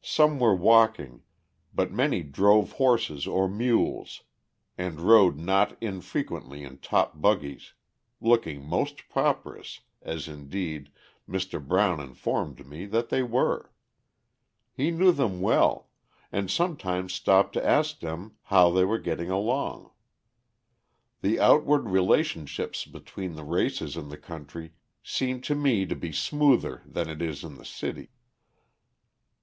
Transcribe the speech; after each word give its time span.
Some 0.00 0.38
were 0.40 0.54
walking, 0.54 1.20
but 1.74 1.92
many 1.92 2.22
drove 2.22 2.72
horses 2.72 3.26
or 3.26 3.46
mules 3.46 4.22
and 4.78 5.02
rode 5.02 5.36
not 5.36 5.76
infrequently 5.82 6.64
in 6.64 6.78
top 6.78 7.20
buggies, 7.20 7.74
looking 8.18 8.64
most 8.64 9.06
prosperous, 9.10 9.80
as 10.00 10.28
indeed, 10.28 10.88
Mr. 11.28 11.62
Brown 11.62 12.00
informed 12.00 12.66
me 12.66 12.86
that 12.86 13.10
they 13.10 13.22
were. 13.22 13.70
He 14.72 14.90
knew 14.90 15.12
them 15.12 15.44
all, 15.44 15.90
and 16.32 16.50
sometimes 16.50 17.12
stopped 17.12 17.52
to 17.52 17.66
ask 17.68 18.00
them 18.00 18.36
how 18.44 18.70
they 18.70 18.86
were 18.86 18.98
getting 18.98 19.28
along. 19.30 19.90
The 21.20 21.38
outward 21.38 21.90
relationships 21.90 22.86
between 22.86 23.34
the 23.34 23.44
races 23.44 23.94
in 23.94 24.08
the 24.08 24.16
country 24.16 24.72
seem 25.02 25.42
to 25.42 25.54
me 25.54 25.84
to 25.84 25.94
be 25.94 26.12
smoother 26.12 26.80
than 26.86 27.10
it 27.10 27.20
is 27.20 27.44
in 27.44 27.56
the 27.58 27.64
city. 27.66 28.08